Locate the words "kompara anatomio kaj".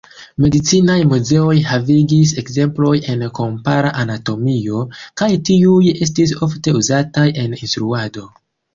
3.41-5.31